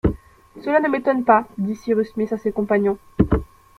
[0.61, 2.97] Cela ne m’étonne pas, dit Cyrus Smith à ses compagnons